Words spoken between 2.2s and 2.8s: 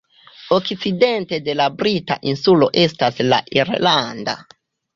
insulo